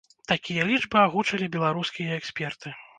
[0.31, 2.79] Такія лічбы агучылі беларускія эксперты.